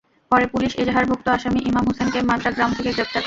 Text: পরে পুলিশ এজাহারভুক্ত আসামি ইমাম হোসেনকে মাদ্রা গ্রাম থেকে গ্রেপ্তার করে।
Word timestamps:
পরে 0.31 0.45
পুলিশ 0.53 0.71
এজাহারভুক্ত 0.81 1.25
আসামি 1.29 1.59
ইমাম 1.69 1.85
হোসেনকে 1.89 2.19
মাদ্রা 2.29 2.49
গ্রাম 2.55 2.71
থেকে 2.77 2.89
গ্রেপ্তার 2.89 3.07
করে। 3.07 3.19